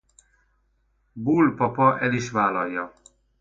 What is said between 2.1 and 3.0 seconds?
is vállalja.